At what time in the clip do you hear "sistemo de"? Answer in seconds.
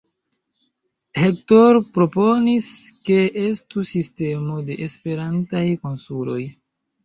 3.93-4.81